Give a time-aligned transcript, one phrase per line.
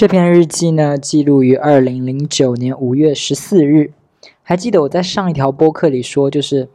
[0.00, 3.92] 这篇日记呢，记录于二零零九年五月十四日。
[4.42, 6.70] 还记得我在上一条播客里说，就是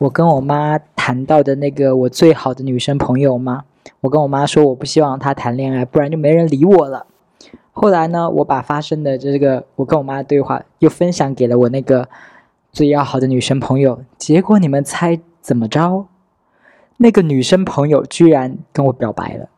[0.00, 3.62] 我跟我妈谈到的那个我最好的女生朋友吗？
[4.00, 7.06] 我跟我妈说，我不希望她谈恋爱，不然就没人理我了。
[7.70, 12.08] 后来呢，我把发生的这个我跟我妈的对话又分享给了我那个
[12.72, 14.02] 最要好的女生朋友。
[14.18, 16.06] 结果你们猜怎么着？
[16.96, 19.48] 那个女生朋友居然跟我表白了。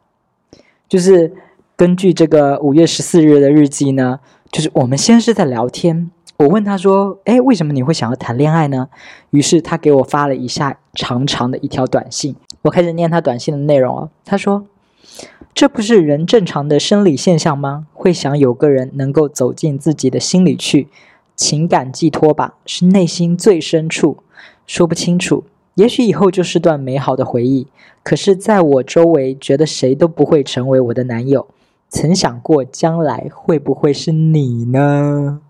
[0.86, 1.32] 就是
[1.76, 4.18] 根据这个五月十四日的日记呢，
[4.50, 6.10] 就是我们先是在聊天。
[6.38, 8.88] 我问他说：“哎，为什么你会想要谈恋爱呢？”
[9.28, 12.34] 于是他给我发了一下长长的一条短信。
[12.62, 14.08] 我开始念他短信的内容哦。
[14.24, 14.64] 他说
[15.52, 17.86] ：“这不是人正常的生理现象吗？
[17.92, 20.88] 会想有个人能够走进自己的心里去，
[21.34, 24.16] 情感寄托吧，是内心最深处，
[24.66, 25.44] 说不清楚。
[25.74, 27.66] 也许以后就是段美好的回忆。
[28.02, 31.46] 可是，在我周围，觉得谁都不会成为我的男友。
[31.96, 35.40] 曾想过将来会不会是你呢？”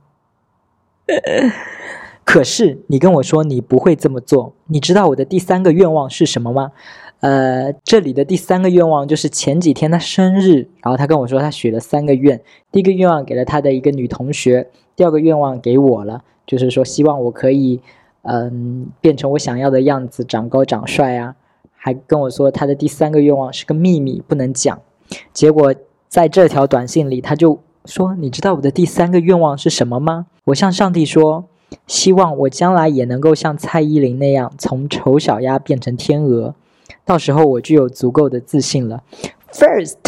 [2.25, 6.71] 可是你跟我说你不会这么做，你知道我的第三个愿望是什么吗？
[7.19, 17.81] 呃，这里的第三个愿望就是前几天他生日，然后他跟我说他许了三个愿，第一个愿望给了他的一个女同学，第二个愿望给我了，就是说希望我可以
[18.23, 21.35] 嗯变成我想要的样子，长高长帅啊，
[21.75, 24.79] 还跟我说他的第三个愿望是个秘密，不能讲。
[25.33, 25.75] 结果
[26.09, 27.61] 在这条短信里，他就。
[27.89, 30.27] 说，你知道我的第三个愿望是什么吗？
[30.47, 31.45] 我向上帝说，
[31.87, 36.57] 希望我将来也能够像蔡依林那样，从丑小鸭变成天鹅。
[37.05, 39.05] 到时候我就有足够的自信了。
[39.53, 39.99] First，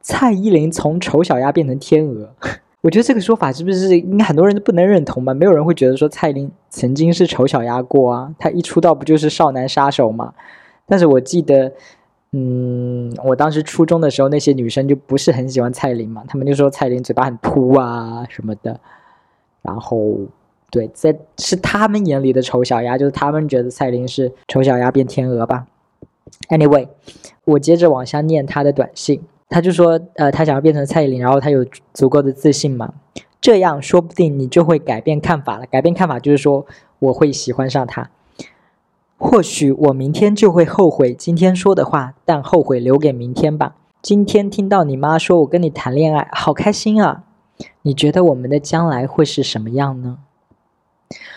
[0.00, 2.36] 蔡依林从丑小鸭变成天鹅，
[2.82, 5.34] 我觉得这个说法是不是应该很多人都不能认同吧？
[5.34, 10.34] 没有人会觉得说蔡依林曾经是丑小鸭过啊，她一出道不就是少男杀手吗？
[10.86, 11.72] 但是我记得。
[12.32, 18.80] 嗯，我当时初中的时候，那些女生就不是很喜欢蔡琳嘛，她们就说蔡琳嘴巴很凸啊什么的。
[19.60, 20.16] 然后，
[20.70, 25.66] 对，在是他们眼里的丑小鸭，就是他们觉得蔡琳是丑小鸭变天鹅吧。
[26.48, 26.88] Anyway，
[27.44, 29.20] 我接着往下念他的短信，
[29.50, 32.94] 他就说，呃，他想要变成蔡依林，然后他有足够的自信嘛，
[33.40, 35.66] 这样说不定你就会改变看法了。
[35.66, 36.64] 改变看法就是说，
[36.98, 38.10] 我会喜欢上他。
[39.24, 43.76] 或许我明天就会后悔今天说的话，但后悔留给明天吧。
[44.02, 47.22] 今天听到你妈说我跟你谈恋爱，好开心啊！
[47.82, 50.18] 你觉得我们的将来会是什么样呢？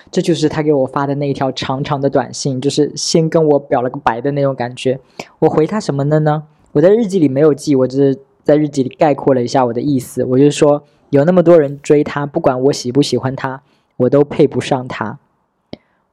[0.09, 4.99] 这就是他给我发的那一条长长的短信，就是先跟我表了个白的那种感觉。
[5.37, 6.45] 我回他什么的呢？
[6.71, 10.25] 我在日记里没有记，我只是在日记里概括了一下我的意思。
[10.25, 13.61] 我就说，有那么多人追他，不管我喜不喜欢他，
[13.97, 15.19] 我都配不上他。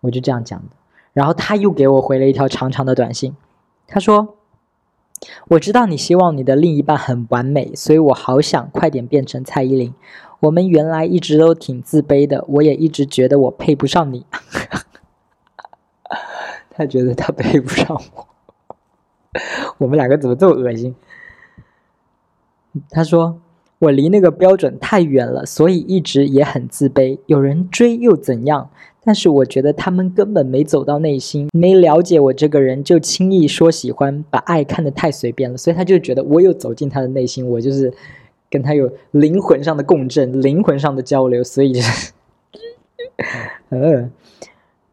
[0.02, 0.66] 我就这样讲的。
[1.12, 3.36] 然后他又给我回了一条长长的短信，
[3.86, 4.36] 他说
[5.48, 9.94] ：“我知道你希望你的另一半很完美，所以我好想快点变成蔡依林。
[10.40, 14.26] 我们原来一直都挺自卑的，我也一直觉得我配不上你。
[16.74, 18.26] 他觉得他配不上我，
[19.78, 20.94] 我们两个怎么这么恶心？”
[22.88, 23.38] 他说
[23.82, 27.18] ：“我离那个标准太远了，所以一直也很自卑。
[27.26, 28.70] 有人追又怎样？”
[29.04, 35.56] 但是我觉得他们根本没走到内心，没了解我这个人，就轻易说喜欢，把爱看得太随便了。
[35.56, 37.92] 所以他就觉得我有走进他的内心，我就是
[38.48, 41.42] 跟他有灵魂上的共振，灵魂上的交流。
[41.42, 41.72] 所以，
[43.70, 44.12] 嗯，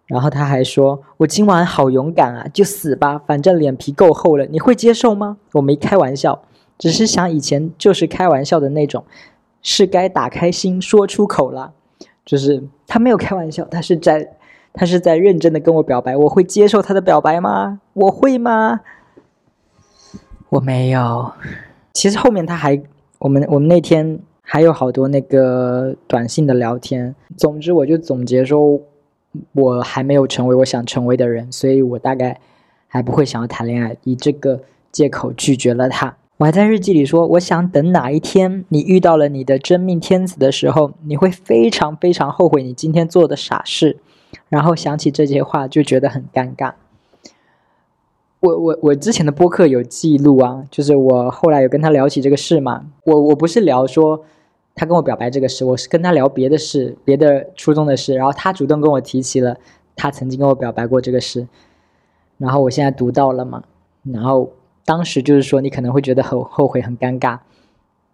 [0.07, 4.47] 然后他还说：“我今晚好勇敢啊，就死吧，反正脸皮够厚了。
[4.47, 6.41] 你会接受吗？”我没开玩笑，
[6.79, 9.05] 只是想以前就是开玩笑的那种，
[9.61, 11.73] 是该打开心说出口了。
[12.25, 14.35] 就是他没有开玩笑，他是在，
[14.71, 16.15] 他是在认真的跟我表白。
[16.15, 17.81] 我会接受他的表白吗？
[17.93, 18.81] 我会吗？
[20.49, 21.31] 我没有。
[21.91, 22.79] 其实后面他还，
[23.17, 27.15] 我们我们那天还有好多那个短信的聊天。
[27.35, 28.79] 总之，我就总结说，
[29.53, 32.39] 我还没有成为我想成为的人，所以我大概
[32.87, 34.61] 还不会想要谈恋爱，以这个
[34.91, 36.15] 借口拒绝了他。
[36.39, 43.97] 我还在日记里说，我想等哪一天你遇到了你的真命天子的时候，你会非常非常后悔你今天做的傻事，
[44.47, 46.75] 然后想起这些话就觉得很尴尬。
[48.39, 52.85] 我我我之前的播客有记录啊，就是我后来有跟他聊起这个事嘛。
[53.03, 54.23] 我我不是聊说
[54.75, 59.57] 他跟我表白这个事，我是跟他聊别的事，别的初中的事，然后他主动跟我提起了
[59.93, 61.49] 他曾经跟我表白过这个事，
[62.37, 63.63] 然后我现在读到了嘛，
[64.03, 64.53] 然后。
[64.89, 67.37] 当时就是说，你可能会觉得很后悔、很尴尬。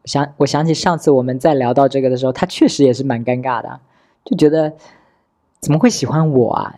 [0.03, 3.79] 想，我想起上次我们在聊到这个的时候，他确实也是蛮尴尬的，
[4.25, 4.73] 就觉得
[5.61, 6.75] 怎么会喜欢我啊？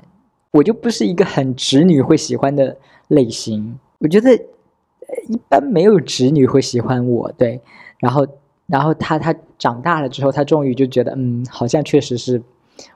[0.52, 2.78] 我就不是一个很直女会喜欢的
[3.08, 3.80] 类型。
[3.98, 7.60] 我觉得一般没有直女会喜欢我，对。
[7.98, 8.28] 然后
[8.68, 12.40] 然后他他长大了之后，他终于就觉得，嗯，好像确实是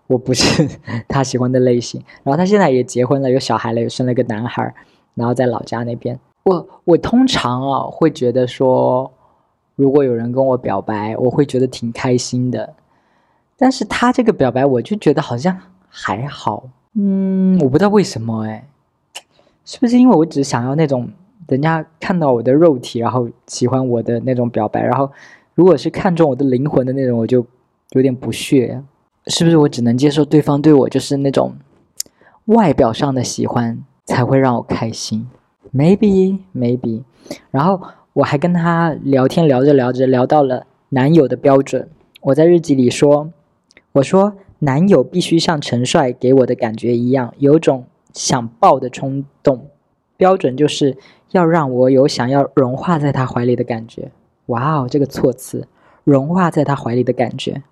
[0.06, 0.70] 我不是
[1.10, 2.00] 他喜欢的类型。
[2.22, 4.72] 然后他现在也结婚了，有小孩了，也生了个男孩，
[5.16, 6.20] 然后在老家那边。
[6.44, 9.12] 我我通常啊会觉得说，
[9.76, 12.74] 如果有人跟我表白，我会觉得挺开心的。
[13.58, 15.58] 但是他这个表白，我就觉得好像
[15.90, 16.64] 还好。
[16.94, 18.68] 嗯，我不知道为什么哎，
[19.66, 21.10] 是不是因为我只想要那种
[21.48, 25.10] 人家看到我的肉体，然后喜欢我的那种表白，然后。
[25.54, 27.46] 如果是看中我的灵魂的那种，我就
[27.92, 28.82] 有点不屑，
[29.28, 29.58] 是不是？
[29.58, 31.54] 我只能接受对方对我就是那种
[32.46, 35.30] 外表上的喜欢才会让我开心
[35.74, 37.04] ？Maybe, maybe。
[37.50, 37.82] 然后
[38.14, 41.90] 我还跟他聊天，聊着聊着聊到了男友的标准。
[42.22, 43.32] 我在日记里说
[43.94, 49.68] ：“我说男友必须像陈帅给我的感觉一样，有种想抱的冲动。
[50.18, 50.98] 标准就是
[51.32, 54.12] 要让我有想要融化在他怀里的感觉。”
[54.48, 55.68] 哇哦，这个措辞，
[56.04, 57.64] 融化在他怀里的感觉，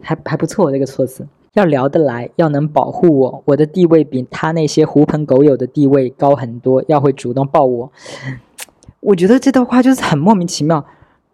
[0.00, 0.70] 还还不错。
[0.70, 6.84] 这个措辞要聊得来，要能保护我，我的地位比他那些狐朋狗友的地位高很多。
[6.88, 7.92] 要会主动抱我，
[9.00, 10.84] 我觉得这段话就是很莫名其妙。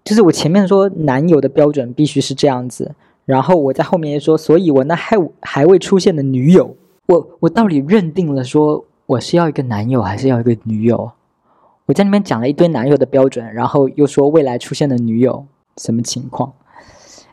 [0.03, 2.95] 就是我前面说男友的标准必须是这样子，
[3.27, 6.75] 然后我在后面说，所以我那还还未出现的女友，
[7.07, 11.13] 我我到底认定了说我是要一个男友，还是要一个女友？
[11.87, 15.47] 我在那边讲了一堆男友的标准，然后又说未来出现的女友
[15.77, 16.53] 什么情况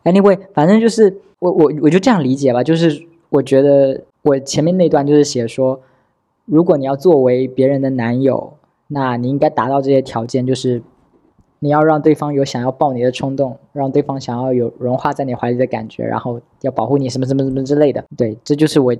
[0.10, 5.82] ？Anyway，反正就是我我我就这样理解吧，就是我觉得我前面那段就是写说，
[6.46, 8.54] 如果你要作为别人的男友，
[8.88, 10.82] 那你应该达到这些条件，就是
[11.60, 18.04] 你要让对方有想要抱你的冲动，让对方想要有融化在你怀里的感觉，然后要保护你什么什么什么之类的。
[18.16, 18.96] 对，这就是我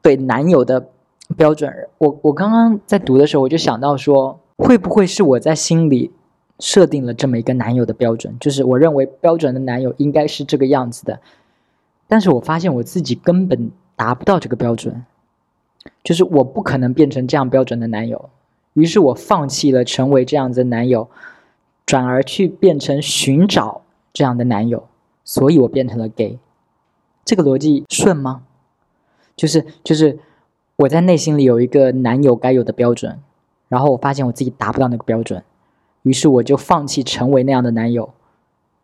[0.00, 0.88] 对男友的
[1.36, 1.72] 标准。
[1.98, 4.38] 我我刚刚在读的时候，我就想到说。
[4.58, 6.10] 会不会是我在心里
[6.58, 8.36] 设定了这么一个男友的标准？
[8.40, 11.20] 就是我认为标准的男友应该是这个样子的，
[12.08, 15.04] 但是我发现我自己根本达不到这个标准，
[16.02, 18.30] 就是我不可能变成这样标准的男友。
[18.74, 21.08] 于是我放弃了成为这样子的男友，
[21.84, 23.82] 转而去变成寻找
[24.12, 24.86] 这样的男友，
[25.24, 26.38] 所以我变成了 gay。
[27.24, 28.42] 这个逻辑顺吗？
[29.34, 30.18] 就是就是
[30.76, 33.18] 我在内心里有一个男友该有的标准。
[33.68, 35.42] 然后我发现我自己达不到那个标准，
[36.06, 38.14] 于是我就放弃成为那样的男友，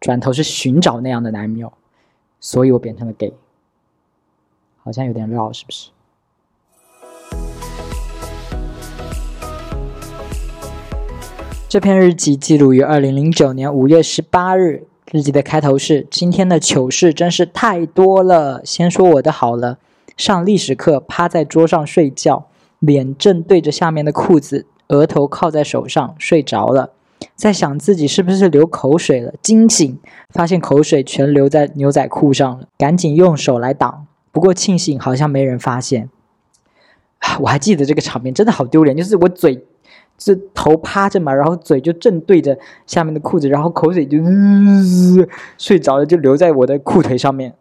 [0.00, 1.72] 转头是寻找那样的男友，
[2.40, 3.32] 所以我变成了 gay，
[4.82, 5.90] 好像有点绕，是不是？
[11.68, 18.62] 这篇日记记录于二零零九年五月十八日，日记的开头是：今天的糗事真是太多了。
[18.64, 19.78] 先说我的好了，
[20.16, 22.48] 上历史课趴在桌上睡觉，
[22.80, 24.66] 脸正对着下面的裤子。
[24.88, 26.90] 额头靠在手上，睡着了，
[27.34, 29.32] 在想自己是不是流口水了。
[29.42, 29.98] 惊醒，
[30.30, 34.06] 发现口水全流在牛仔裤上了，赶紧用手来挡。
[34.30, 36.08] 不过庆幸好像没人发现。
[37.40, 38.96] 我还记得这个场面，真的好丢脸。
[38.96, 39.64] 就是我嘴，
[40.18, 44.18] 这头趴着嘛，然后嘴就正对着下面的裤子，然后口水就
[45.58, 47.54] 睡着了，就流在我的裤腿上面。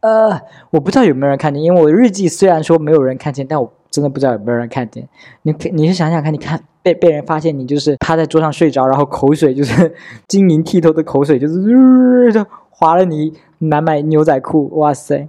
[0.00, 0.40] 呃，
[0.70, 5.08] 我不知道有没有人看见，因为我日记虽然说没有人看见，但我真的不知道有没有人看见。
[5.42, 6.60] 你你是想想看，你看。
[6.82, 9.94] 被被人发现你就是趴在桌上睡着，然后口水就是
[10.28, 11.54] 晶莹剔透的口水，就是
[12.30, 15.26] 就划了你满满牛仔裤，哇塞！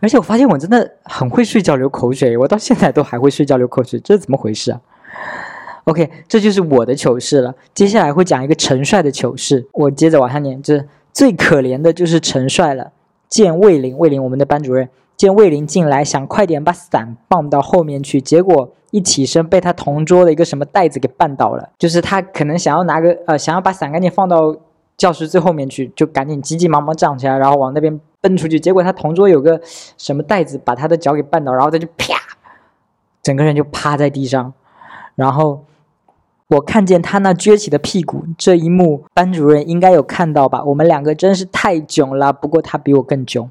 [0.00, 4.80] 而且我发现我真的很会睡觉流口水，我到现在都还会睡觉流口水，这是怎么回事啊
[5.84, 7.54] ？OK，这就是我的糗事了。
[7.72, 10.60] 接下来会讲一个陈帅的糗事，我接着往下念。
[10.60, 12.90] 这最可怜的就是陈帅了，
[13.28, 14.88] 见魏林，魏林我们的班主任。
[15.20, 21.68] 见魏林进来，想快点把伞放到后面去，结果一起身被他同桌的一个什么袋子给绊倒了。
[21.78, 24.56] 就是他可能想要拿个呃，想要把伞赶紧放到
[24.96, 28.58] 教室最后面去，就赶紧急急忙忙站起来，然后往那边奔出去。
[28.58, 29.60] 结果他同桌有个
[29.98, 32.14] 什么袋子把他的脚给绊倒，然后他就啪，
[33.22, 34.54] 整个人就趴在地上。
[35.16, 35.66] 然后
[36.48, 40.64] 我看见他那撅起的屁股，这一幕班主任应该有看到吧？
[40.64, 43.50] 我们两个真是太囧了，不过他比我更囧，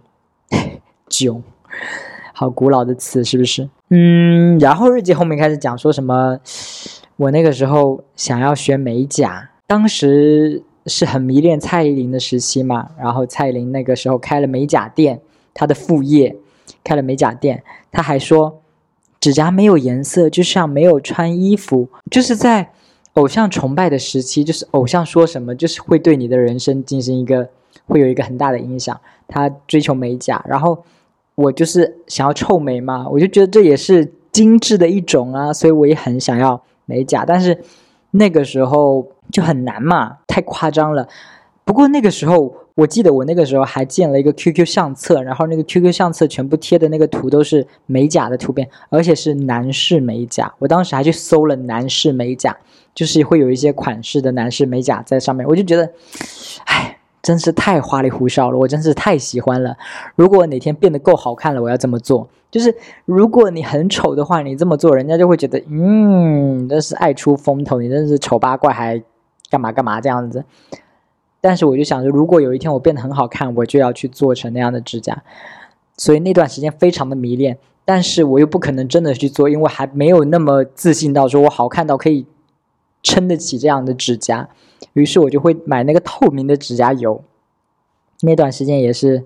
[1.08, 1.44] 囧。
[2.34, 3.70] 好古老的词是不是？
[3.90, 6.40] 嗯，然后日记后面开始讲说什么？
[7.18, 12.92] 我那个时候想要学美甲，当时是很迷恋蔡依林的时期嘛。
[12.98, 15.20] 然后蔡依林那个时候开了美甲店，
[15.54, 16.38] 她的副业
[16.82, 17.62] 开了美甲店。
[17.92, 18.62] 她还说，
[19.20, 21.90] 指甲没有颜色，就像没有穿衣服。
[22.10, 22.72] 就是在
[23.16, 27.50] 偶像崇拜的时期，就是偶像说什么，就是会对你的人生进行一个，
[27.86, 28.98] 会有一个很大的影响。
[29.28, 30.86] 她追求美甲，然后。
[31.42, 37.58] 我就是想要臭美嘛，我就觉得这也是精致的一种啊，所以我也很想要美甲，但是
[38.12, 41.08] 那个时候就很难嘛，太夸张了，
[41.64, 50.54] 不过那个时候，我记得我那个时候还建了一个 QQ 相册，然后那个 QQ 相册全部贴的那个图都是美甲的图片，而且是男士美甲。
[50.60, 52.58] 我当时还去搜了男士美甲，
[52.94, 55.90] 就是会有一些款式的男士美甲在上面，我就觉得，
[56.66, 59.78] 唉，真是太花里胡哨了，我真是太喜欢了。
[60.16, 62.30] 如果哪天变得够好看了，我要这么做。
[62.50, 69.04] 就是如果你很丑的话，你这么做，人家就会觉得，嗯，真是爱出风头，你真是丑八怪，还
[69.52, 70.44] 干嘛干嘛这样子。
[71.42, 75.22] 但是我就想着，如果有一天我变得很好看，我就要去做成那样的指甲。
[75.96, 82.26] 所以那段时间非常的迷恋，但是我又不可能真的去做，因为还没有那么自信到说我好看到可以
[83.04, 84.50] 撑得起这样的指甲。
[84.94, 87.24] 于是我就会买那个透明的指甲油。
[88.22, 89.24] 那段时间也是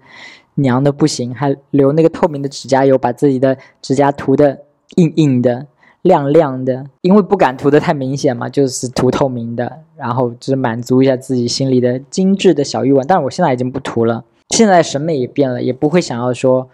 [0.55, 4.63] 娘的不行，还留那个透明的指甲油，把自己的指甲涂的
[4.95, 5.67] 硬硬的。
[6.03, 13.07] 亮亮的，因为不敢涂的太明显嘛，就是涂透明的，然后就是满足一下自己心里的精致的小欲望。
[13.07, 16.67] 但是我现在已经不涂了，现在审美也变了，也不会想要说，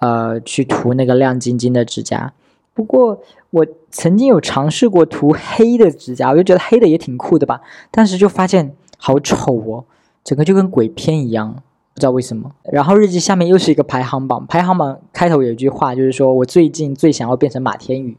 [0.00, 2.34] 呃，去涂那个亮晶晶的指甲。
[2.78, 3.20] 不过
[3.50, 9.84] 我曾经有尝试过涂黑的指甲，我就觉得黑的也挺酷的吧，但是就发现好丑哦，
[10.22, 11.54] 整个就跟鬼片一样，
[11.92, 12.52] 不知道为什么。
[12.62, 18.16] 然后日记下面又是一个排行榜，排行榜开头有一句话，就是说我最近最想要变成马天宇。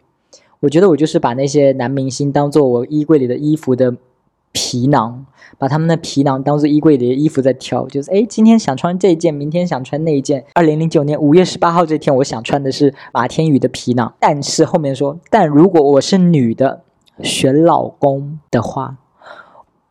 [0.59, 3.95] 我觉得我就是把那些男明星当做我衣柜里的衣服的
[4.51, 5.25] 皮囊，
[5.57, 7.87] 把他们的皮囊当做衣柜里的衣服在挑。
[7.87, 10.45] 就是哎，今天想穿这件，明天想穿那一件。
[10.53, 14.13] 二零零九年五月十八号这天，我想穿的是马天宇的皮囊。
[14.19, 16.81] 但是后面说，但如果我是女的，
[17.21, 18.97] 选老公的话，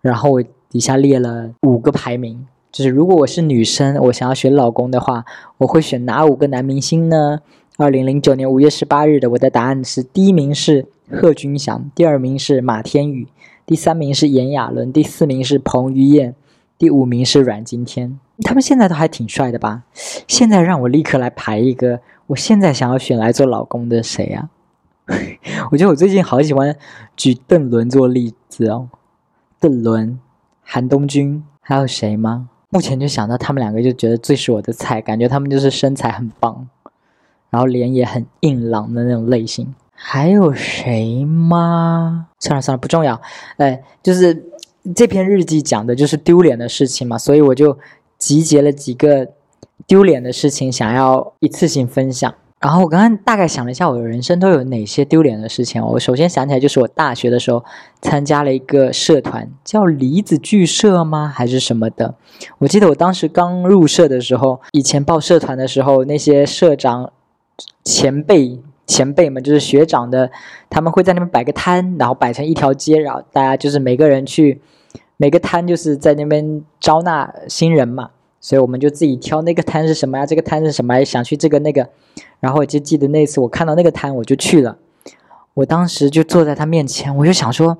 [0.01, 5.25] 然后我底下列了五个排名，就是如果我是女生，我想要选老公的话，
[5.59, 7.41] 我会选哪五个男明星呢？
[7.77, 13.29] 二零零九年五月十八日的，我的答案是：第一名是贺军翔，第二名是马天宇，
[13.69, 16.35] 第三名是炎亚纶，第四名是彭于晏，
[16.79, 18.19] 第五名是阮经天。
[18.43, 19.83] 他们现在都还挺帅的吧？
[20.27, 24.49] 现在让我立刻来排一个，我现在想要选来做老公的谁呀？
[25.71, 26.75] 我觉得我最近好喜欢
[27.15, 28.89] 举邓伦做例子哦，
[29.61, 30.19] 邓伦、
[30.63, 32.49] 韩东君，还有谁吗？
[32.71, 36.67] 目前就想到他们两个，就觉得最是我的菜，感觉他们就是身材很棒。
[37.51, 42.29] 然后脸也很硬朗的那种类型，还有谁吗？
[42.39, 43.21] 算了算了，不重要。
[43.57, 44.45] 哎，就是
[44.95, 47.77] 这篇日记讲的就是丢脸的事情嘛，所以我就
[48.17, 49.29] 集结了几个
[49.87, 52.33] 丢脸的事情，想要一次性分享。
[52.61, 55.85] 然后我刚刚大概想了一下，我的人生都有哪些丢脸的事情。
[55.85, 57.65] 我首先想起来就是我大学的时候
[58.01, 61.31] 参加了一个社团，叫离子剧社吗？
[61.35, 62.15] 还是什么的？
[62.59, 67.13] 我记得我当时刚入社的时候，以前报社团的时候，那些社长。
[67.85, 70.31] 前辈前辈们就是学长的，
[70.71, 74.61] 他们会在那边摆个摊，然后摆成一条街，然后大家就是每个人去
[75.19, 78.11] 每个摊，就是在那边招纳新人嘛。
[78.41, 80.25] 所以我们就自己挑那个摊是什么呀？
[80.25, 81.05] 这个摊是什么？
[81.05, 81.87] 想去这个那个，
[82.41, 84.79] 然后我就记得那次我看到那个摊，我就去了。
[85.55, 87.77] 我当时就坐在他面前，我就想说，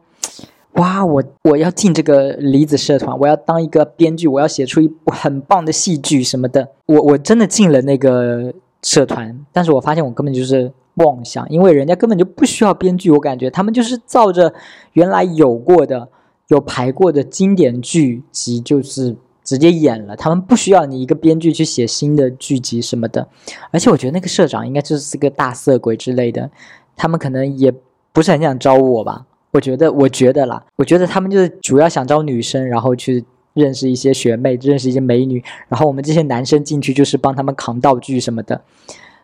[0.73, 6.69] 哇，我我要进这个离子社团，我要当一个编剧，我要写出一部很棒的戏剧什么的。
[6.87, 8.53] 我我真的进了那个。
[8.81, 14.55] 社团，但是我发现我根本就是妄想，因为人家根本就不需要编剧，我感觉他们就是照着
[14.93, 16.09] 原来有过的、
[16.49, 20.15] 有排过的经典剧集，就是直接演了。
[20.15, 23.27] 他们不需要你一个编剧去写新的剧集什么的。
[23.71, 26.51] 而且我觉得那个社长应该就是个大色鬼之类的，
[26.97, 27.73] 他们可能也
[28.13, 29.27] 不是很想招我吧。
[29.53, 33.25] 我觉得，我觉得啦，我觉得他们就是主要想招女生，然后去。
[33.55, 38.61] 认识一些学妹，认识一些美女，然后我们这些男生进去就是帮他们扛道具什么的。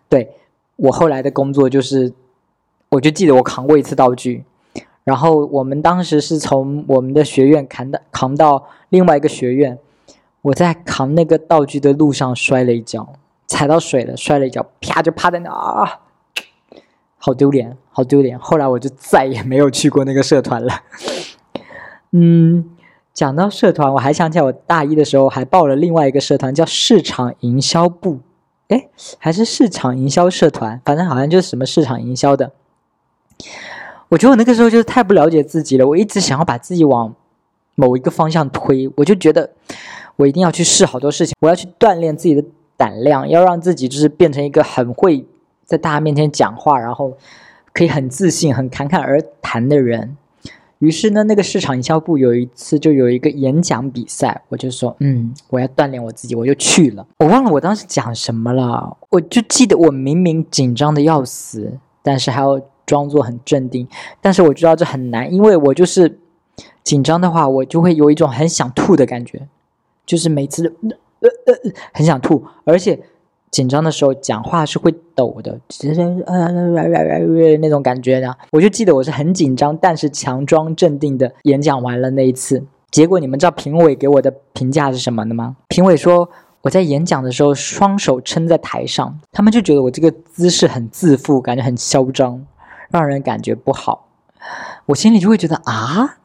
[0.09, 0.29] 对
[0.77, 2.13] 我后来的工作就是，
[2.91, 4.45] 我就记得我扛过一次道具，
[5.05, 9.79] 然后我们当时是从我们的学院扛到扛到另外一个学院，
[10.43, 13.15] 我在扛那个道具的路上摔了一跤，
[13.47, 16.01] 踩到水了，摔了一跤，啪就趴在那啊，
[17.19, 18.39] 好丢脸，好丢脸。
[18.39, 20.83] 后来我就再也没有去过那个社团了。
[22.13, 22.71] 嗯。
[23.15, 28.19] 讲到社团，我还想起来，我大一的时候还报了另外一个社团，叫市场营销部，
[28.69, 32.53] 哎，还是市场营销社团，反正好像就是什么市场营销的。
[34.09, 37.15] 我觉得我那个时候就是太不了解自己了，我一直想要把自己往
[37.75, 39.51] 某一个方向推，我就觉得
[40.17, 42.45] 我一定要去试好多事情，我要去锻炼自己的
[42.77, 45.27] 胆量，要让自己就是变成一个很会
[45.65, 47.13] 在大家面前讲话，然后
[47.73, 50.17] 可以很自信、很侃侃而谈的人。
[50.85, 57.07] 于是呢，那个市场营销部有一次就有一个演讲比赛，我就说，嗯，我要锻炼我自己，我就去了。
[57.19, 63.89] 我忘了我当时讲什么了，我就记得我明明紧张的要死，但是还要装作很镇定。
[64.21, 66.19] 但是我知道这很难，因为我就是
[66.83, 69.49] 紧张的话，我就会有一种很想吐的感觉，
[70.05, 73.01] 就是每次呃呃呃很想吐，而且
[73.55, 76.51] 紧张的时候讲话是会抖的，就是呃
[77.61, 78.37] 那种感觉的。
[78.51, 82.65] 我就记得我是很紧张，但是强装镇定的演讲完了那一次。
[82.91, 85.55] 结果你们知道评委给我的评价是什么的吗？
[85.69, 86.29] 评委说
[86.63, 92.45] 我在演讲的时候双手撑在台上，他们就觉得我这个姿势很自负，感觉很嚣张，
[92.91, 94.09] 让人感觉不好。
[94.87, 96.17] 我心里就会觉得啊，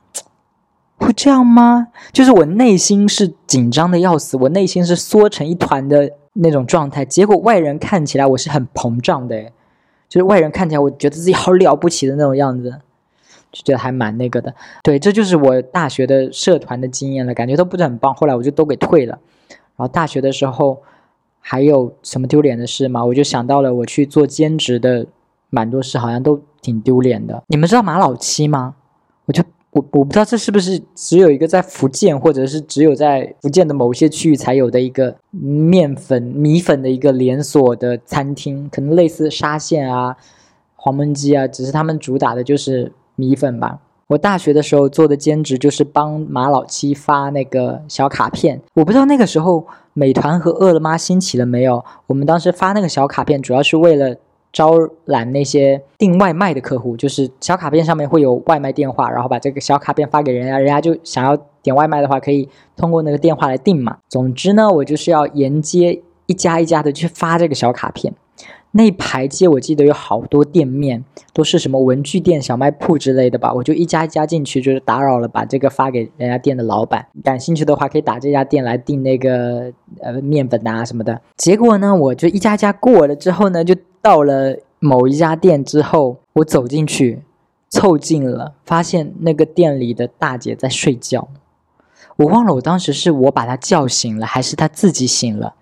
[0.98, 1.90] 会这样吗？
[2.12, 7.04] 就是我内心是紧张的要死，我内心是缩成一团的那种状态。
[7.04, 9.44] 结果外人看起来我是很膨胀的，
[10.08, 12.80] 就是外人看起来我觉得自己好了不起的那种样子。
[13.52, 18.14] 就觉得还蛮那个的，对，这就是我大学的社团的经验了，感觉都不是很棒。
[18.14, 19.18] 后来我就都给退了。
[19.50, 20.84] 然后大学的时候
[21.40, 23.04] 还有什么丢脸的事吗？
[23.04, 25.08] 我就想到了我去做兼职的
[25.50, 27.42] 蛮多事，好像都挺丢脸的。
[27.48, 28.76] 你们知道马老七吗？
[29.26, 40.16] 我就我我不知道这是不是只有一个在福建，或者是只有在福建的某些区域才有的一个面粉米粉的一个连锁的餐厅，可能类似沙县啊、
[40.76, 42.92] 黄焖鸡啊，只是他们主打的就是。
[43.20, 48.62] 米粉吧，我大学的时候做的兼职就是帮马老七发那个小卡片。
[48.76, 51.84] 我不知道那个时候美团和饿了么兴起了没有。
[52.08, 54.16] 我们当时发那个小卡片，主要是为了
[54.52, 54.72] 招
[55.06, 63.98] 揽那些订外卖的客户，就是小卡片上面会有外卖电话，然后把这个小卡片发给人家，人家就想要点外卖的话，可以通过那个电话来订嘛。
[64.08, 68.14] 总之呢，我就是要沿街一家一家的去发这个小卡片。
[68.72, 71.04] 那排街我记得有好多店面，
[71.34, 73.52] 都是什么文具店、小卖铺之类的吧。
[73.52, 77.08] 我就一家一家进去，就是打扰了，把这个发给人家店的老板。
[77.24, 81.20] 感兴趣的话，可以打这家店来订那个呃面粉啊什么的。
[81.36, 87.22] 结果呢，我就一家家过了之后呢，就到了某一家店之后，我走进去，
[87.70, 91.28] 凑近了，发现那个店里的大姐在睡觉。
[92.18, 95.56] 我忘了我当时是我把她叫醒了，还是她自己醒了。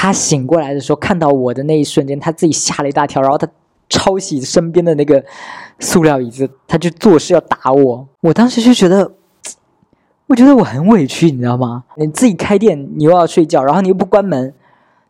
[0.00, 3.48] 他醒过来的时候，看到我的那一瞬间，他自己吓了一大跳，然后他
[3.88, 5.24] 抄起身边的那个
[5.80, 8.08] 塑料椅子，他就做事要打我。
[8.20, 9.10] 我当时就觉得，
[10.28, 11.82] 我觉得我很委屈，你知道吗？
[11.96, 14.54] 你自己开店，你又要睡觉，然后你又不关门，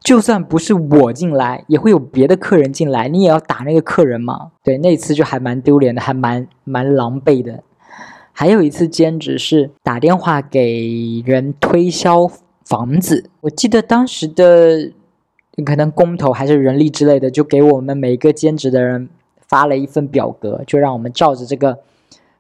[0.00, 4.52] 就算不是我进来，也会有别的客人进来，你也要打那个客人嘛。
[4.62, 7.62] 对，那次就还蛮丢脸的，还蛮蛮狼狈的。
[8.32, 12.30] 还有一次兼职是打电话给人推销。
[12.64, 14.92] 房子，我记得当时的
[15.64, 19.08] 可能工头还是人力之类的，就给我们每个兼职的人
[19.46, 21.78] 发了一份表格，就让我们照着这个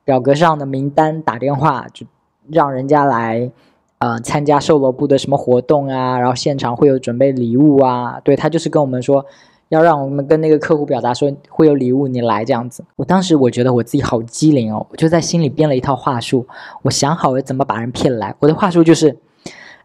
[0.04, 2.06] 表格上的名单打电话，就
[2.50, 3.50] 让人家来
[3.98, 8.18] 呃参加售楼部的什么活动啊，然后现场会有准备礼物啊。
[8.20, 9.24] 对他就是跟我们说，
[9.68, 12.84] 要让我们跟那个客户表达说会有礼物，你来这样子。
[12.96, 16.46] 我当时我觉得我自己好机灵哦，我就在心里编了一套话术，
[16.82, 18.34] 我想好了怎么把人骗来。
[18.40, 19.18] 我的话术就是。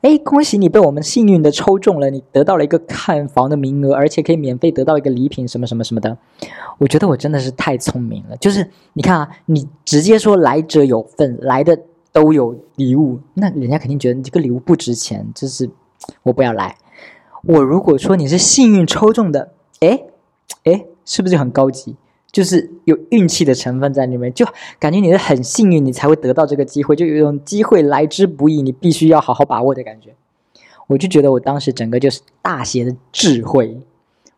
[0.04, 6.18] 哎，恭喜你被我们幸运的抽中了，你得到了一个看房的名额，而且可以免费得到一个礼品，什么什么什么的。
[6.78, 11.80] 我觉得我真的是太聪明了，就是你看啊，你直接说来者有份，来的
[12.14, 15.70] 都有礼物，那人家肯定觉得你这个礼物不值钱，就是
[16.22, 16.78] 我不要来。
[17.44, 20.04] 我如果说你是幸运抽中的，哎
[20.64, 21.96] 哎，是不是就很高级？
[22.32, 24.46] 就是有运气的成分在里面，就
[24.80, 30.16] 感觉你是很幸运，你才会得到这个机会，就有一种机会来之不易，你必须要好好把握的感觉。
[30.88, 33.80] 我就觉得我当时整个就是大写的智慧，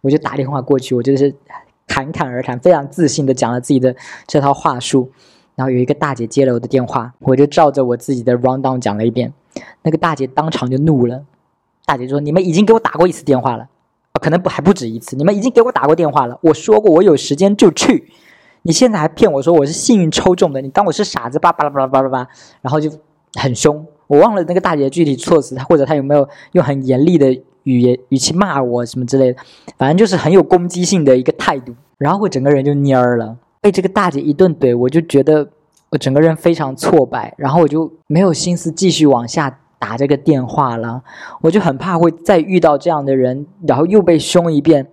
[0.01, 1.33] 我就打电话过去，我就是
[1.87, 3.95] 侃侃而谈，非常自信的讲了自己的
[4.27, 5.11] 这套话术。
[5.55, 9.33] 然后有一个大姐接了我的电话，我就照着我自己的 round down 讲了一遍，
[9.83, 11.23] 那个大姐当场就怒了，
[11.85, 13.67] 大姐说：“你们已经给我打过一次电话了。”
[14.21, 16.39] 可能不还不止一次，你们已经给我打过电话了。
[16.41, 18.07] 我说过我有时间就去，
[18.61, 21.51] 你现在还骗我说我是幸运抽中的，你当我是傻子吧？
[21.51, 22.27] 巴拉巴拉巴拉巴拉，
[22.61, 22.89] 然后就
[23.33, 23.85] 很凶。
[24.07, 27.29] 我忘了那个大姐具体措辞，或者她有没有用很严厉的
[27.63, 29.39] 语言语气骂我什么之类的，
[29.77, 31.75] 反正就是很有攻击性的一个态度。
[31.97, 35.49] 然后我整个人就蔫儿了，被这个大姐一顿怼，我就觉得
[35.89, 39.59] 我整个人非常挫败，然后我就没有心思继续往下。
[39.77, 41.03] 打这个电话了，
[41.41, 44.87] 我就很怕会再遇到这样的人，然后又被凶一遍，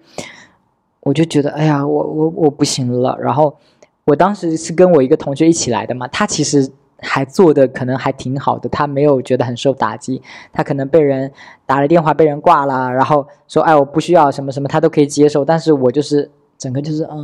[1.01, 3.17] 我就觉得哎呀，我我我不行了。
[3.19, 3.57] 然后
[4.05, 10.21] 我当时是跟我一个同学一起来的嘛，他其实还做的可能还挺好的，他没有觉得很受打击，
[10.53, 11.31] 他可能被人
[11.65, 16.31] 打了电话被人挂了，然后说哎我不需要什么什么，他都可以接受，但是我就是。
[16.63, 17.17] 整个就是啊，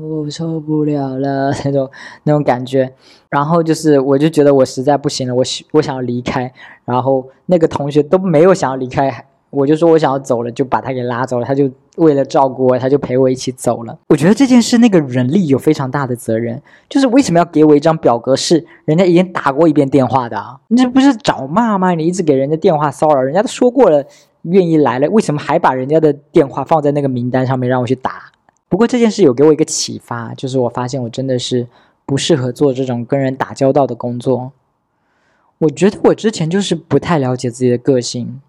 [0.00, 1.90] 我受不了了那种
[2.22, 2.90] 那种感觉，
[3.28, 6.50] 然后就是我就觉得我实在不行了，我我想要离开，
[6.86, 11.44] 然后那个同学都没有想要离开，我就说我想要走了，就把他给拉走了。
[11.44, 13.98] 他就为了照顾我，他就陪我一起走了。
[14.08, 20.58] 我觉得这件事那个人力有非常大的责任，就是为什么要给我一张表格，是人家已经打过一遍电话的啊？
[20.68, 21.92] 你这不是找骂吗？
[21.92, 24.02] 你一直给人家电话骚扰，人家都说过了
[24.44, 28.32] 愿意来了，为什么还把人家的电话放在那个名单上面让我去打？
[28.70, 31.66] 不过这件事有给我一个启发，就是我发现我真的是
[32.06, 34.52] 不适合做这种跟人打交道的工作。
[35.58, 38.40] 我觉得我之前就是不太了解自己的个性。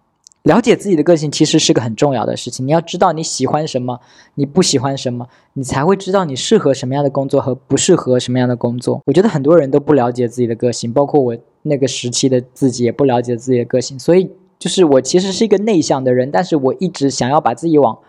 [0.43, 2.65] 了解自己的个性其实是个很重要的事情。
[2.65, 3.99] 你要知道你喜欢什么，
[4.35, 9.01] 你不喜欢什么，你才会知道你适合什么样的工作和不适合什么样的工作。
[9.05, 13.99] 我觉得很多人都不了解自己的个性，包括我那个时期的自己也不了解自己的个性。
[13.99, 17.99] 所以，就是我其实是一个内向的人，但是我一直想要把自己往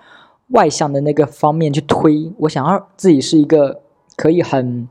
[0.49, 2.33] 外向的那个方面去推。
[2.39, 3.83] 我想要自己是一个
[4.17, 4.89] 可以很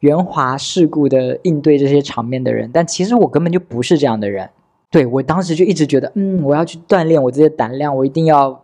[0.00, 4.50] 圆滑世故的应对这些场面的人，但其实我根本就不是这样的人。
[4.88, 8.62] 对我当时就一直觉得，嗯，我要去锻炼我自己的胆量，我一定要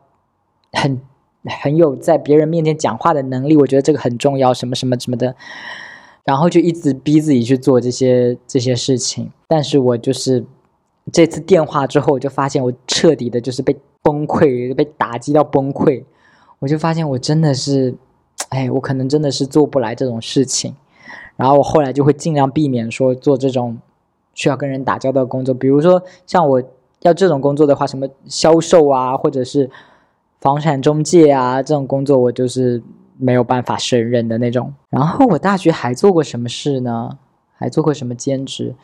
[0.73, 1.01] 很
[1.45, 5.35] 很有在别人面前讲话的能力，我觉得这个很重要，什么什么什么的，
[6.25, 9.31] 然后就一直逼自己去做这些这些事情。
[9.49, 10.45] 但是我就是
[11.13, 16.05] 这次电话之后，我就发现我彻底的就是被崩溃，被打击到崩溃。
[16.63, 17.95] 我就发现我真的是，
[18.49, 20.75] 哎，我可能真的是做不来这种事情。
[21.37, 23.77] 然后我后来就会尽量避免说做这种。
[24.35, 26.63] 需要跟人打交道的工作，比如说像我
[27.03, 29.69] 要这种工作的话，什么销售啊，或者是
[30.41, 32.83] 房产中介啊，这种工作我就是
[33.19, 34.73] 没有办法胜任的那种。
[34.89, 37.19] 然后我大学还做过什么事呢？
[37.53, 38.75] 还做过什么兼职？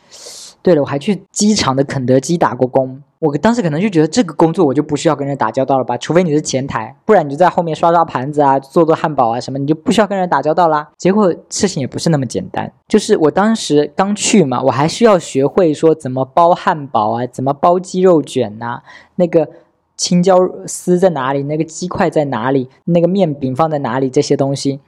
[0.61, 3.01] 对了，我还去机场的肯德基打过工。
[3.19, 10.89] 我当时可能就觉得这个工作我就不需要跟人打交道了吧，除非你是前台，不然你就在后面刷刷盘子啊，做做汉堡啊什么，你就不需要跟人打交道啦。
[10.97, 18.81] 结果事情也不是那么简单，就是我当时刚去嘛，我还需要学会说怎么包汉堡啊，怎么包鸡肉卷呐，
[19.17, 19.49] 那个
[19.97, 24.79] 青椒丝在哪里，那个鸡块在哪里，那个面饼放在哪里，这些东西。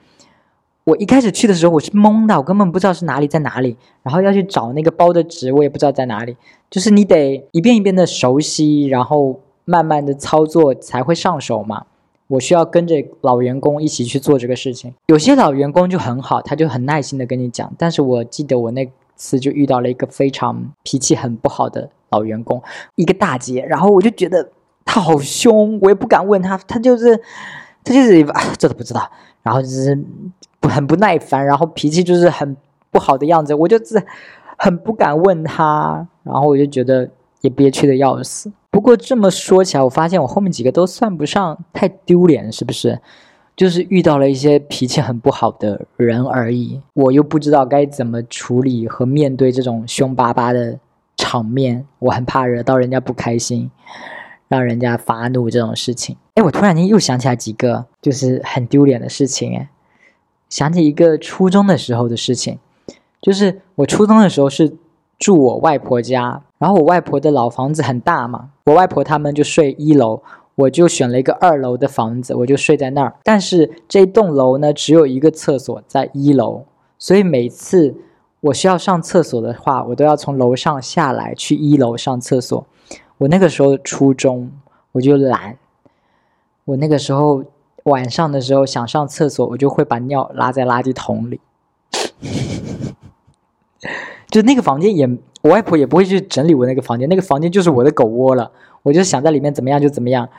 [0.92, 6.36] 我一开始去的时候我是懵的，我根本不知道是哪里在哪里，然后要去找那个包的纸，我也不知道在哪里。
[6.70, 11.86] 就是你得一遍一遍的熟悉，然后慢慢的操作才会上手嘛。
[12.28, 14.94] 我需要跟着老员工一起去做这个事情。
[15.08, 17.74] 有些老员工就很好，他就很耐心的跟你讲。
[17.78, 22.62] 但是我记得我那次就遇到了一个非常脾气很不好的老员工，
[22.96, 24.50] 一个大姐，然后我就觉得
[24.84, 27.16] 他好凶，我也不敢问他，他就是
[27.86, 28.26] 他就是
[28.58, 29.10] 这都不知道，
[29.42, 29.98] 然后就是。
[30.68, 32.56] 很不耐烦，然后脾气就是很
[32.92, 34.02] 不好的样子，我就是
[34.58, 37.10] 很不敢问他，然后我就觉得
[37.42, 38.52] 也憋屈的要死。
[38.70, 43.00] 不过这么说起来，我发现我后面几个都算不上太丢脸，是不是？
[43.54, 50.80] 就是遇到了一些脾气很不好的人而已，我又不知道该怎么处理和面对这种凶巴巴的
[51.18, 53.70] 场面，我很怕惹到人家不开心，
[54.48, 56.16] 让人家发怒这种事情。
[56.36, 59.70] 哎，我突然间又想起来几个就是很丢脸的事情，哎。
[60.52, 62.60] 想起一个初中的时候的事情，
[63.22, 64.76] 就是我初中的时候是
[65.18, 70.22] 住我外婆家，然后我外婆的老房子很大嘛，我外婆他们就睡一楼，
[70.56, 73.16] 我就选了一个二楼的房子，我就睡在那儿。
[73.24, 76.66] 但是这栋楼呢只有一个厕所在一楼，
[77.00, 77.96] 所以每次
[78.42, 82.68] 我需要上厕所的话，我都要从楼上下来去一楼上厕所。
[83.20, 84.52] 我那个时候初中，
[84.92, 85.58] 我就懒，
[86.66, 87.46] 我那个时候。
[87.84, 91.40] 晚上的时候想上厕所，我就会把尿拉在垃圾桶里。
[94.30, 95.10] 就那个房间也，
[95.42, 98.52] 我外婆也不会去整理我那个房间，那个房间就是我的狗窝了。
[98.84, 100.30] 我就想在里面怎么样就怎么样。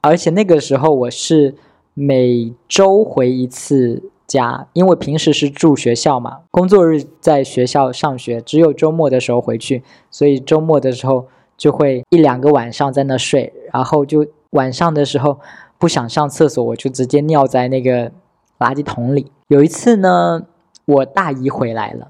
[0.00, 1.54] 而且那个时候我是
[1.92, 11.26] 每周回一次家，因为平时是住学校嘛，工作日在学校上学，只有周末的时候回去，所以周末的时候
[11.56, 15.40] 就会一两个晚上在那睡，然后就晚上的时候。
[15.84, 18.10] 不想上厕所，我就直接尿在那个
[18.58, 19.30] 垃圾桶里。
[19.48, 20.46] 有一次呢，
[20.86, 22.08] 我大姨回来了，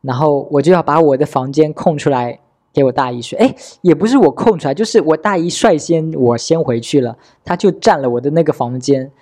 [0.00, 2.40] 然后我就要把我的房间空出来
[2.72, 3.38] 给我大姨睡。
[3.38, 9.12] 哎，也不是我空出来，就是我大姨率先我先回去了，她就占了我的那个房间，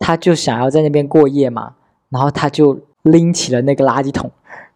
[0.00, 1.74] 她就想要在那边过夜嘛。
[2.08, 4.28] 然后她就拎起了那个垃圾桶，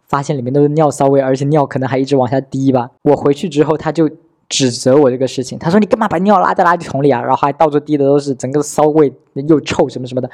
[0.07, 2.93] 发现里面都是尿骚味，而且尿可能还一直往下滴吧。
[3.03, 4.09] 我回去之后，她就。
[4.49, 7.21] 指责我这个事情，他说你干嘛把尿拉在垃圾桶里啊？
[7.21, 10.31] 然后还到处滴的都是整个骚味，又臭什么什么的。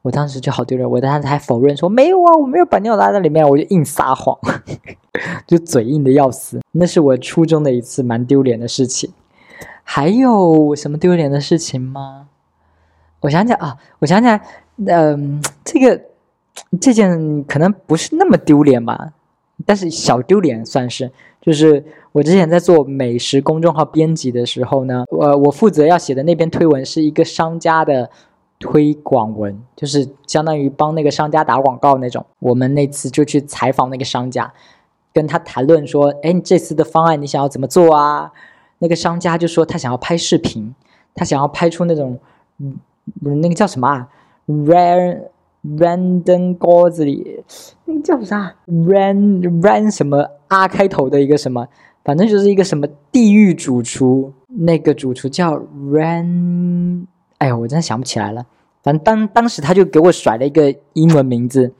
[0.00, 4.36] 我当时就好丢人，我当时还否认说没有啊，我没有把尿拉在里面，我就硬撒谎，
[5.46, 6.60] 就嘴硬的要死。
[6.72, 9.12] 那是我初中的一次蛮丢脸的事情。
[9.84, 12.28] 还有什么丢脸的事情吗？
[13.20, 14.40] 我想想啊，我想起来，
[14.86, 16.00] 嗯，这个
[16.80, 19.12] 这件可能不是那么丢脸吧。
[19.66, 28.10] 但是小丢脸算是，就是我之前在做美食公众号编辑的时候呢，我我负责要写的那篇推文是一个商家的
[28.58, 32.24] 推广文，就是相当于帮那个商家打广告那种。
[32.38, 34.52] 我们那次就去采访那个商家，
[35.12, 38.32] 跟他谈论说，哎，你这次的方案你想要怎么做啊？
[38.78, 40.74] 那个商家就说他想要拍视频，
[41.14, 42.18] 他想要拍出那种，
[42.58, 42.76] 嗯，
[43.40, 44.08] 那个叫什么啊
[44.46, 45.31] ？rare。
[45.62, 47.42] Random 锅子里，
[47.84, 51.68] 那个叫啥？ran ran 什么 R 开头的一个什么，
[52.04, 54.32] 反正就是一个什么地狱主厨。
[54.48, 55.58] 那个主厨叫
[55.90, 57.06] ran，
[57.38, 58.44] 哎呀，我真的想不起来了。
[58.82, 61.72] 反正当当时他就给我甩了一个英文名字，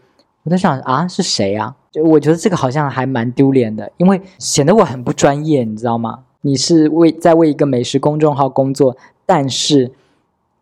[0.44, 1.76] 我在想啊，是谁啊？
[1.90, 6.20] 就我觉得这个好像还蛮丢脸的，因为显得我很不专业，你知道吗？
[6.40, 9.92] 你是为在为一个美食公众号工作，但是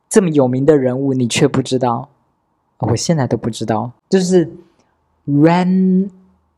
[0.09, 2.09] 这么有名的人物你却不知道。
[2.81, 4.51] 我现在都不知道，就是
[5.29, 6.09] ran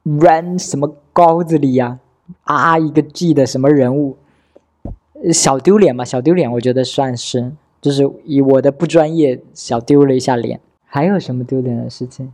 [0.04, 1.98] ran 什么高子里呀
[2.44, 4.16] 啊一个 G 的什么人物，
[5.32, 10.60] 小丢脸嘛，小丢脸，我觉得算是，就是以我的不专业小丢了一下脸。
[10.84, 12.32] 还有什么丢脸的事情？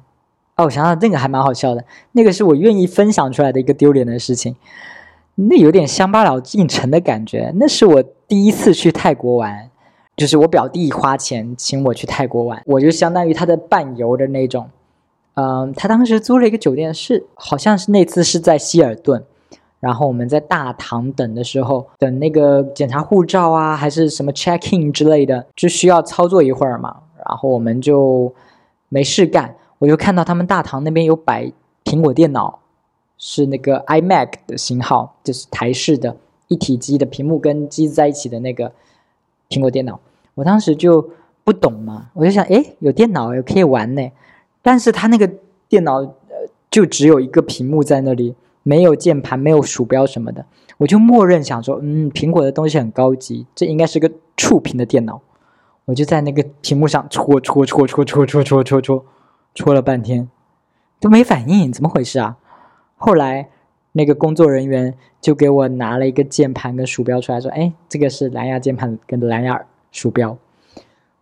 [0.57, 4.57] 哦，我想想，那个还蛮好笑的，那个是我愿意分享出来的一个丢脸的事情，
[5.37, 7.53] 那有点乡巴佬进城的感觉。
[7.57, 9.71] 那是我第一次去泰国玩。
[10.19, 14.69] 就是我表弟花钱请我去泰国玩，我就相当于他的伴游的那种。
[15.35, 19.25] 嗯，他当时租了一个酒店，是好像是那次是在希尔顿，
[19.79, 26.97] 然后我们在大堂等的时候，等那个检查护照啊，还是什么 check in 之类的，就需要操作一会儿嘛。
[27.25, 28.35] 然后我们就
[28.89, 31.53] 没事干，我就看到他们大堂那边有摆
[31.85, 32.59] 苹果电脑，
[33.17, 36.17] 是那个 iMac 的型号，就是台式的
[36.49, 38.73] 一体机的屏幕跟机子在一起的那个
[39.49, 40.01] 苹果电脑。
[40.39, 41.11] 我当时就
[41.43, 44.13] 不懂嘛，我就想，哎，有电脑也可以玩呢，
[44.63, 45.29] 但是他那个
[45.69, 50.47] 电脑呃就只有一个屏幕在那里，没有键盘，没有鼠标什么的，
[50.77, 55.21] 我就默认想说，嗯，苹果的东西很高级，这应该是个触屏的电脑，
[55.87, 59.05] 我就在那个屏幕上戳戳戳戳戳戳戳戳戳，
[59.57, 60.29] 戳了半天
[61.01, 62.37] 都没反应，怎么回事啊？
[62.95, 63.49] 后来
[63.91, 69.67] 那个工作人员就给我拿了一个键盘跟鼠标出来，说，哎，这个是蓝牙键盘跟蓝牙耳。
[69.91, 70.37] 鼠标，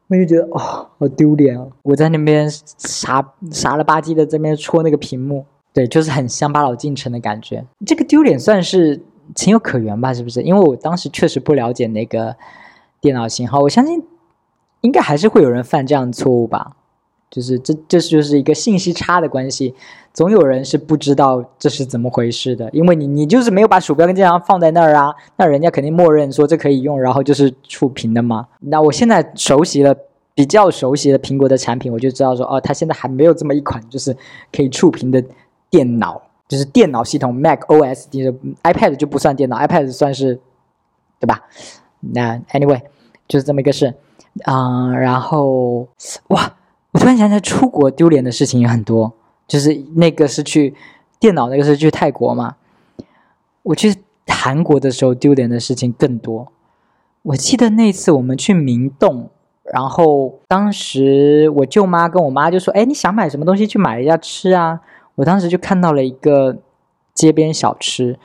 [0.08, 1.66] 我就觉得哦，好丢脸啊！
[1.82, 7.64] 我在那边傻傻了吧唧的这边戳那个屏幕，对，就是很乡巴佬进城的感觉。
[7.84, 9.00] 这个丢脸算是
[9.34, 10.14] 情有可原吧？
[10.14, 10.42] 是不是？
[10.42, 12.36] 因为我当时确实不了解那个
[13.00, 14.04] 电脑型号，我相信
[14.80, 16.76] 应该还是会有人犯这样的错误吧。
[17.28, 19.74] 就是这，这就是一个信息差的关系，
[20.16, 28.46] 总有人是不知道这是怎么回事的，因为你你就是没有把鼠标跟键盘放在那儿啊，那人家肯定默认说这可以用，然后就是触屏的嘛。
[28.60, 29.94] 那我现在熟悉了，
[30.34, 34.16] 比较熟悉了苹果的产品，我就知道说，哦，它现在还没有这么一款就是
[34.50, 35.22] 可以触屏的
[35.68, 40.40] 电脑，就是电脑系统 Mac OS 的 iPad 就不算电脑，iPad 算是，
[41.20, 41.42] 对吧？
[42.00, 42.80] 那 Anyway
[43.28, 43.92] 就是这么一个事
[44.44, 45.86] 啊，然后
[46.28, 46.54] 哇。
[46.92, 49.12] 我突然想起来，出国丢脸的事情也很多。
[49.46, 50.74] 就是那个是去
[51.18, 52.56] 电脑，那个是去泰国嘛。
[53.62, 53.94] 我去
[54.26, 56.48] 韩国的时候，丢脸的事情更多。
[57.22, 59.30] 我记得那次我们去明洞，
[59.64, 64.80] 然后当时我舅妈跟我妈就说：“哎，你想买什么东西去买一下吃啊？”
[65.16, 66.56] 我当时就看到了一个
[67.14, 68.18] 街边小吃，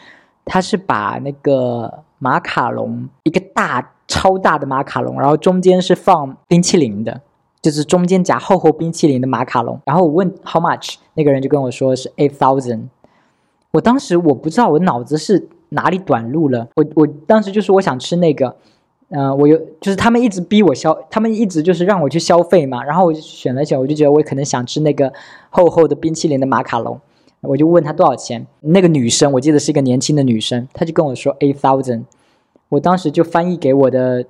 [0.45, 7.21] 它是把那个马卡龙，一个大超大的马卡龙，然后中间是放冰淇淋的。
[7.61, 12.85] 就是中间夹厚厚冰淇淋的马卡龙，然后我问 how much，那个人就跟我说是 eight thousand。
[13.71, 18.55] 我当时我不知道我脑子是哪里短路了，我我当时就是我想吃那个，
[19.09, 25.13] 嗯，我又就是他们一直逼我消，他们一直就是让我去消费嘛，然后我就选了选，我就觉得我可能想吃那个
[25.51, 26.99] 厚厚的冰淇淋的马卡龙，
[27.41, 32.05] 我就问他多少钱，那个女生我记得是一个年轻的女生，她就跟我说 eight thousand，
[32.69, 34.25] 我当时就翻译给我的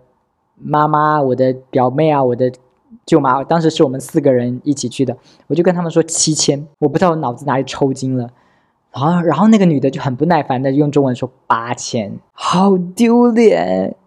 [0.56, 2.52] 妈妈、我的表妹啊、我的。
[3.12, 8.30] 舅妈当时是我们四个人一起去的，我就跟他们说七千，我不知道我脑子哪里抽筋了，
[8.94, 13.98] 然后然后那个女的就很不耐烦的用中文说八千，好丢脸。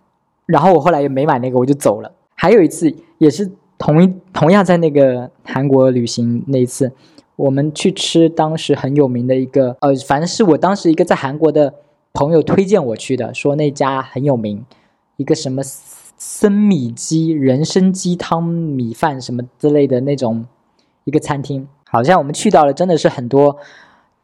[0.46, 2.10] 然后我后来也没买那个，我就走了。
[2.34, 6.90] 还有一次也是同一同样在那个韩国旅行那一次，
[7.36, 11.74] 我们去吃当时很有名的一个呃，反正是我当时一个在韩国的
[12.14, 14.64] 朋友推荐我去的，说那家很有名，
[15.18, 15.62] 一个什么。
[16.26, 20.46] 生米鸡、人参鸡汤、米饭什么之类的那种
[21.04, 23.58] 一个餐厅，好像我们去到了，真的是很多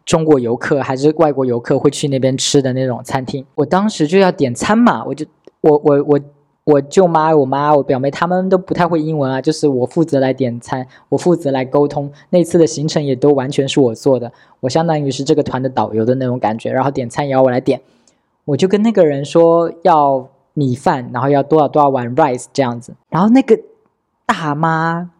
[0.06, 3.44] 中国游客还是外国游客会去那边吃的那种餐厅。
[3.54, 5.26] 我当时就要点餐嘛，我就
[5.60, 6.20] 我我我
[6.64, 12.10] 我舅妈、我妈、我表妹他们都不太会英文啊，就是我负责来点餐，我负责来沟通。
[12.30, 16.72] 那次的行程也都完全是我做的，我相当于是这个团的导游的那种感觉。
[16.72, 17.82] 然后点餐也要我来点，
[18.46, 22.94] 我就跟那个人说要米饭，然后要多少多少碗 rice 这样子。
[23.08, 23.58] 然后那个
[24.26, 25.10] 大妈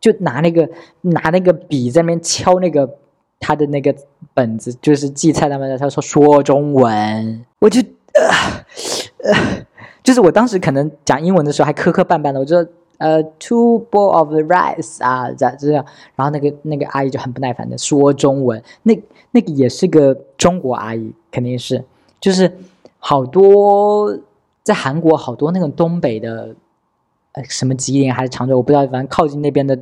[0.00, 0.68] 就拿那个
[1.02, 2.96] 拿那个笔在那边敲那个
[3.40, 3.94] 他的那个
[4.34, 5.78] 本子，就是记菜单的。
[5.78, 7.80] 他说说中文，我就
[8.14, 8.24] 呃
[9.32, 9.66] 呃。
[10.02, 15.84] 就是我当时可能讲英文的时候还磕磕绊绊的，我就说呃，two bowl of rice 啊，这样这样，
[16.14, 18.96] 然后那个那个阿姨就很不耐烦的说中文，那
[19.32, 21.84] 那个也是个中国阿姨，肯定是，
[22.20, 22.56] 就是
[23.00, 24.16] 好多
[24.66, 26.56] 在韩国好多那种东北的，
[27.32, 29.78] 呃，什么吉林还是常州，我不知道，反正靠近那边的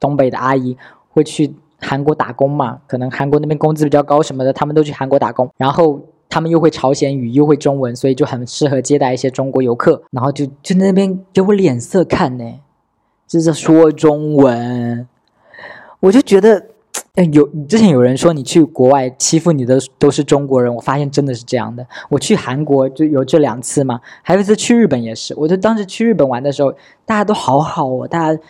[0.00, 0.74] 东北的阿姨
[1.10, 6.00] 会去韩国打工嘛，可能韩国那边工资比较高什么的，他们都去韩国打工，然后。
[6.26, 10.02] 他们又会朝鲜语，又会中文，所以就很适合接待一些中国游客。
[10.10, 12.44] 然后就就那边给我脸色看呢，
[13.28, 15.06] 就是说中文，
[16.00, 16.70] 我就觉得，
[17.22, 21.86] 有之前有人说你去国外欺负你的都是中国人，我发现真的是这样的。
[22.08, 25.34] 我去韩国就有这两次嘛，还有一次去日本也是。
[25.36, 26.72] 我就当时去日本玩的时候，
[27.04, 28.40] 大家都好好哦，大家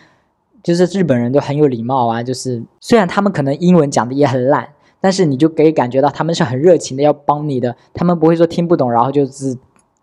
[0.63, 4.69] 就是日本人都很有礼貌啊，就是虽然他们可能英文讲的也很烂。
[5.01, 7.75] 但是你就可以感觉到他们是很热情的，要帮你的。
[7.93, 9.55] 他们不会说听不懂，然后就是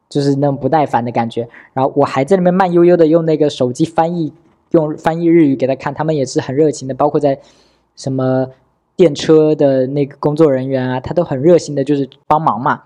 [0.09, 1.49] 就是那种不耐烦的感觉。
[1.73, 4.33] 然后我还在那边慢悠悠的用那个手机翻译，
[4.71, 5.93] 用翻译日语给他看。
[5.93, 7.37] 他们也是很热情的，包括在
[7.97, 8.49] 什么
[8.97, 12.83] 电车的那个工作人员啊，他都很热心的，就是帮忙嘛。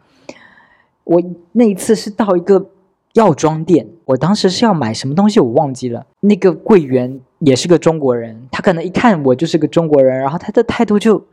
[1.04, 2.66] 我那一次是到一个
[3.14, 6.06] 药妆店，我当时是要买什么东西，我忘记了。
[6.20, 11.24] 那个柜员也是个中国人，他可能一看我就是个中国人，然后他的态度就。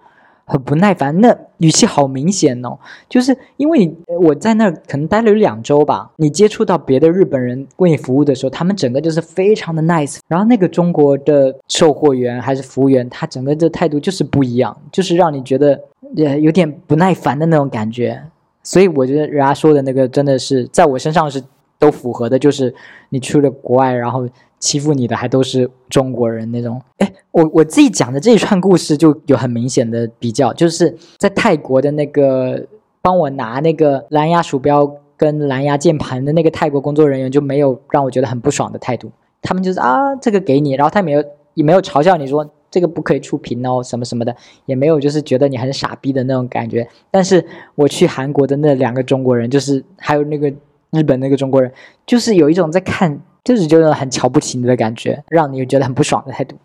[0.53, 2.77] 很不耐烦，那语气好明显哦，
[3.09, 15.81] 就是因为我在那儿可能待了有两周吧，你接触到别的日本人为你服务的时候，他们整个就是非常的 nice，然后那个中国的售货员还是服务员，他整个的态度就是不一样，就是让你觉得
[16.15, 18.21] 也有点不耐烦的那种感觉，
[18.61, 21.43] 所以我觉得人家说的那个真的是在我身上是
[21.79, 22.71] 都符合的，就是
[23.09, 24.29] 你去了国外，然后。
[24.63, 32.65] 欺负你的还都是中国人那种，哎，我我自己讲的这一串故事就有很明显的比较，就是在泰国的那个
[33.01, 41.21] 帮我拿那个蓝牙鼠标跟蓝牙键盘的那个泰国工作人员就没有让我觉得很不爽的态度，他们就是啊这个给你，然后他没有
[41.55, 44.33] 也没有嘲笑你说这个不可以触屏哦什么什么的，
[44.65, 46.87] 也没有就是觉得你很傻逼的那种感觉。
[47.11, 47.45] 但是
[47.75, 50.49] 我去韩国的那两个中国人，就是还有那个
[50.91, 51.69] 日本那个中国人，
[52.05, 53.19] 就是有一种在看。
[53.43, 56.55] 就是就是很瞧不起你的感觉，让你觉得很不爽的态度。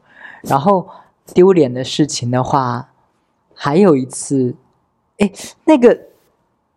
[0.42, 0.88] 然后
[1.34, 2.90] 丢脸的事情的话，
[3.54, 4.54] 还有一次，
[5.18, 5.30] 哎，
[5.64, 5.98] 那个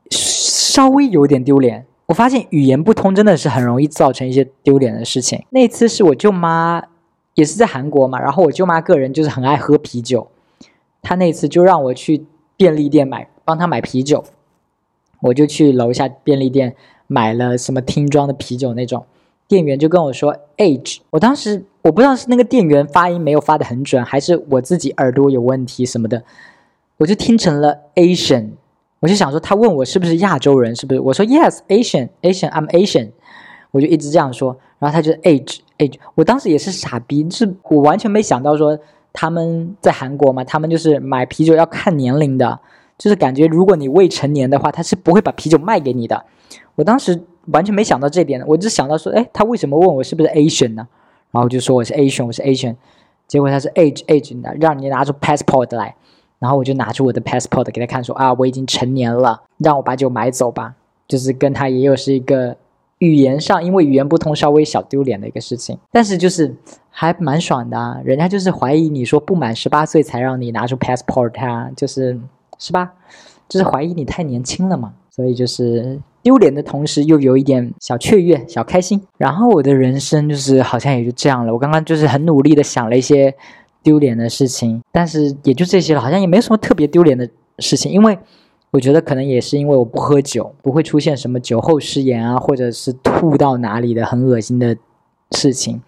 [0.09, 1.85] 稍微有点丢脸。
[2.07, 5.45] 我发现语言不通真的是很容易造成一些丢脸的事情。
[5.51, 6.81] 那次是我舅妈，
[7.35, 8.19] 也是在韩国嘛。
[8.19, 10.29] 然后我舅妈个人就是很爱喝啤酒，
[11.01, 12.25] 她那次就让我去
[12.57, 14.25] 便利店买，帮她买啤酒。
[15.21, 16.75] 我就去楼下便利店
[17.07, 19.05] 买了什么听装的啤酒那种。
[19.51, 26.23] 店员就跟我说 age，我当时我不知道是那个店员发音没有发的很准，还是我自己耳朵有问题什么的，
[26.95, 28.51] 我就听成了 Asian，
[29.01, 31.01] 我就想说他问我是不是亚洲人，是不是？
[31.01, 33.09] 我说 Yes Asian Asian I'm Asian，
[33.71, 38.79] 我就一直这样说，然后他就 age age，我当时也是傻逼，是我完全没想到说
[39.11, 42.57] 他们在韩国嘛，他们就是买啤酒要看年龄的，
[42.97, 46.23] 就是感觉如果你未成年的话，他是不会把啤酒卖给你的，
[46.75, 47.21] 我当时。
[47.47, 50.87] 完全没想到这点，我只想到说，哎，他为什么问我是不是 Asian 呢？
[51.31, 52.75] 然后就说我是 Asian，我是 Asian。
[53.27, 55.95] 结果他是 age age，的让你拿出 passport 来，
[56.37, 60.75] 然后我就拿出我的 passport 给他看，说啊，我已经成年了，让我把酒买走吧。
[61.07, 62.57] 就是跟他也有是一个
[62.97, 65.77] 语言上，因为语言不通，稍微小丢脸的一个事情。
[65.91, 66.53] 但是就是
[66.89, 72.19] 还蛮爽的啊，人家就是怀疑你说不满十八岁才让你拿出 passport 啊，就是
[72.59, 72.91] 是吧？
[73.47, 75.99] 就是怀疑你太年轻了嘛，所以就是。
[76.23, 81.51] 丢脸的同时又有一点小雀跃、小开心，然后我的人生就是好像也就这样了。
[81.51, 83.33] 我刚刚就是很努力的想了一些
[83.81, 87.91] 丢脸的事情，但是也就这些了，好像也没什么特别丢脸的事情。
[87.91, 88.19] 因为
[88.69, 94.77] 我觉得可能也是因为我不喝酒，不会出现什么酒后失言啊，或者是吐到哪里的很恶心的
[95.31, 95.81] 事情，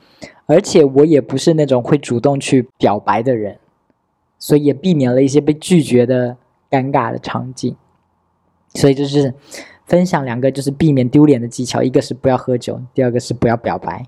[0.47, 3.59] 而且我也不是那种会主动去表白的人，
[4.39, 6.37] 所以也避免了一些被拒绝的
[6.71, 7.75] 尴尬的场景。
[8.73, 9.35] 所以就是。
[9.93, 14.03] 分享两个就是避免丢脸的技巧，一个是不要喝酒，第二个是不要表白。